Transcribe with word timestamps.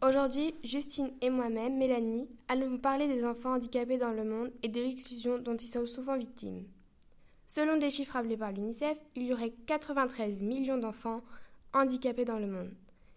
Aujourd'hui, 0.00 0.54
Justine 0.64 1.10
et 1.20 1.28
moi-même, 1.28 1.76
Mélanie, 1.76 2.28
allons 2.48 2.68
vous 2.68 2.78
parler 2.78 3.08
des 3.08 3.26
enfants 3.26 3.54
handicapés 3.54 3.98
dans 3.98 4.10
le 4.10 4.24
monde 4.24 4.50
et 4.62 4.68
de 4.68 4.80
l'exclusion 4.80 5.38
dont 5.38 5.56
ils 5.56 5.68
sont 5.68 5.84
souvent 5.84 6.16
victimes. 6.16 6.64
Selon 7.46 7.76
des 7.76 7.90
chiffres 7.90 8.14
rappelés 8.14 8.38
par 8.38 8.52
l'UNICEF, 8.52 8.96
il 9.16 9.24
y 9.24 9.32
aurait 9.34 9.52
93 9.66 10.42
millions 10.42 10.78
d'enfants 10.78 11.22
handicapés 11.74 12.24
dans 12.24 12.38
le 12.38 12.46
monde. 12.46 12.72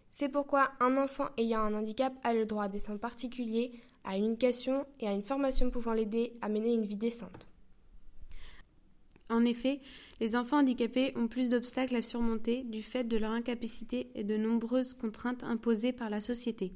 C'est 0.10 0.28
pourquoi 0.30 0.72
un 0.82 0.98
enfant 0.98 1.28
ayant 1.38 1.62
un 1.62 1.74
handicap 1.74 2.14
a 2.24 2.34
le 2.34 2.46
droit 2.46 2.66
à 2.66 2.70
des 2.70 2.80
soins 2.80 2.98
particuliers, 2.98 3.72
à 4.04 4.18
une 4.18 4.26
éducation 4.26 4.86
et 5.00 5.08
à 5.08 5.14
une 5.14 5.24
formation 5.24 5.70
pouvant 5.70 5.94
l'aider 5.94 6.34
à 6.42 6.50
mener 6.50 6.74
une 6.74 6.86
vie 6.86 6.98
décente. 6.98 7.48
En 9.38 9.46
effet, 9.46 9.82
les 10.20 10.36
enfants 10.36 10.58
handicapés 10.58 11.14
ont 11.16 11.28
plus 11.28 11.48
d'obstacles 11.48 11.96
à 11.96 12.02
surmonter 12.02 12.64
du 12.64 12.82
fait 12.82 13.04
de 13.04 13.18
leur 13.18 13.30
incapacité 13.30 14.10
et 14.16 14.24
de 14.24 14.36
nombreuses 14.36 14.96
contraintes 14.96 15.44
imposées 15.44 15.94
par 15.94 16.10
la 16.10 16.22
société. 16.22 16.74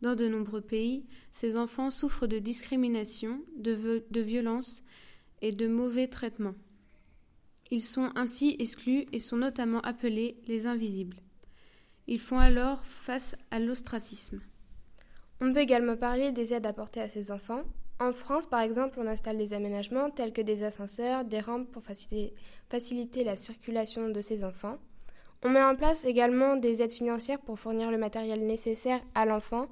Dans 0.00 0.14
de 0.14 0.28
nombreux 0.28 0.60
pays, 0.60 1.04
ces 1.32 1.56
enfants 1.56 1.90
souffrent 1.90 2.28
de 2.28 2.38
discrimination, 2.38 3.40
de, 3.56 4.20
violence 4.20 4.84
et 5.40 5.50
de 5.50 5.66
mauvais 5.66 6.06
traitements. 6.06 6.54
Ils 7.72 7.82
sont 7.82 8.10
ainsi 8.14 8.54
exclus 8.60 9.06
et 9.10 9.18
sont 9.18 9.38
notamment 9.38 9.80
appelés 9.80 10.40
les 10.46 10.68
invisibles. 10.68 11.16
Ils 12.06 12.20
font 12.20 12.38
alors 12.38 12.86
face 12.86 13.34
à 13.50 13.58
l'ostracisme. 13.58 14.40
On 15.40 15.52
peut 15.52 15.58
également 15.58 15.96
parler 15.96 16.30
des 16.30 16.54
aides 16.54 16.66
apportées 16.66 17.00
à 17.00 17.08
ces 17.08 17.32
enfants, 17.32 17.64
en 18.00 18.12
France, 18.12 18.46
par 18.46 18.60
exemple, 18.60 18.98
on 19.00 19.06
installe 19.06 19.38
des 19.38 19.52
aménagements 19.52 20.10
tels 20.10 20.32
que 20.32 20.42
des 20.42 20.64
ascenseurs, 20.64 21.24
des 21.24 21.40
rampes 21.40 21.70
pour 21.70 21.82
faciliter, 21.84 23.24
la 23.24 23.36
circulation 23.36 24.08
de 24.08 24.20
ces 24.20 24.44
enfants. 24.44 24.78
On 25.44 25.50
met 25.50 25.62
en 25.62 25.76
place 25.76 26.04
également 26.04 26.56
des 26.56 26.82
aides 26.82 26.92
financières 26.92 27.40
pour 27.40 27.58
fournir 27.58 27.90
le 27.90 27.98
matériel 27.98 28.44
nécessaire 28.46 29.00
à 29.14 29.24
l'enfant 29.24 29.68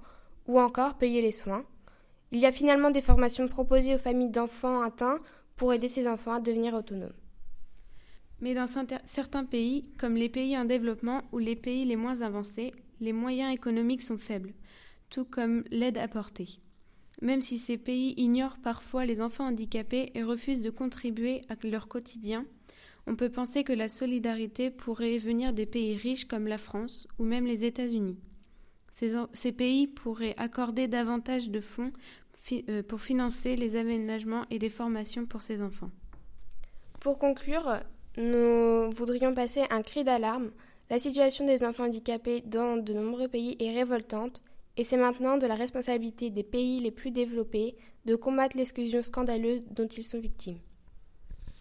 ou 0.47 0.61
encore 0.61 0.95
payer 0.95 1.23
les 1.23 1.33
soins. 1.33 1.65
Il 2.33 2.39
y 2.39 2.47
a 2.47 2.53
finalement 2.53 2.91
des 2.91 3.01
formations 3.01 3.49
proposées 3.49 3.95
aux 3.95 3.99
familles 3.99 4.31
d'enfants 4.31 4.83
atteints 4.83 5.19
pour 5.57 5.73
aider 5.73 5.89
ces 5.89 6.07
enfants 6.07 6.35
à 6.35 6.41
devenir 6.41 6.75
autonomes. 6.75 7.13
Mais 8.41 8.55
dans 8.55 8.67
certains 9.05 9.45
pays, 9.45 9.87
comme 9.99 10.15
les 10.15 10.29
pays 10.29 10.57
en 10.57 10.65
développement 10.65 11.23
ou 11.33 11.39
les 11.39 11.57
pays 11.57 11.85
les 11.85 11.97
moins 11.97 12.23
avancés, 12.23 12.73
les 13.01 13.13
moyens 13.13 13.53
économiques 13.53 14.03
sont 14.03 14.19
faibles, 14.19 14.55
tout 15.11 15.25
comme 15.25 15.65
l'aide 15.71 15.99
apportée. 15.99 16.61
Même 17.21 17.43
si 17.43 17.59
ces 17.59 17.77
pays 17.77 18.15
ignorent 18.17 18.59
parfois 18.59 19.05
les 19.05 19.21
enfants 19.21 19.47
handicapés 19.47 20.11
et 20.15 20.23
refusent 20.23 20.63
de 20.63 20.71
contribuer 20.71 21.43
à 21.49 21.55
leur 21.67 21.89
quotidien, 21.89 22.47
on 23.07 23.17
peut 23.17 23.29
penser 23.29 23.65
que 23.65 23.73
la 23.73 23.89
solidarité 23.89 24.71
pourrait 24.71 25.19
venir 25.19 25.53
des 25.53 25.67
pays 25.67 25.97
riches 25.97 26.27
comme 26.27 26.47
la 26.47 26.59
France 26.59 27.07
ou 27.19 27.25
même 27.25 27.47
les 27.47 27.65
États-Unis. 27.65 28.19
Ces, 28.93 29.53
pays 29.53 29.87
pourraient 29.87 30.35
accorder 30.37 30.89
davantage 30.89 31.49
de 31.49 31.61
fonds 31.61 31.93
euh, 32.53 32.83
pour 32.83 33.01
financer 33.01 33.57
les 33.57 33.77
aménagements 33.77 34.45
et 34.51 34.59
des 34.59 34.69
formations 34.69 35.27
pour 35.27 35.43
ces 35.43 35.63
enfants. 35.63 35.91
Pour 37.01 37.19
conclure, 37.19 37.81
nous 38.19 38.91
voudrions 38.91 39.35
passer 39.35 39.63
un 39.71 39.83
cri 39.83 40.05
d'alarme. 40.05 40.51
La 40.91 40.99
situation 40.99 41.47
des 41.47 41.65
enfants 41.65 41.85
handicapés 41.85 42.43
dans 42.43 42.77
de 42.77 42.93
nombreux 42.93 43.29
pays 43.29 43.57
est 43.59 43.73
révoltante 43.73 44.43
et 44.81 44.85
c'est 44.85 44.97
maintenant 44.97 45.37
de 45.37 45.47
la 45.47 45.57
responsabilité 45.57 46.31
des 46.31 46.43
pays 46.43 46.81
les 46.81 46.91
plus 46.91 47.11
développés 47.11 47.77
de 48.07 48.17
combattre 48.17 48.57
l'exclusion 48.57 49.03
scandaleuse 49.03 49.63
dont 49.71 49.87
ils 49.87 50.03
sont 50.03 50.19
victimes. 50.19 50.57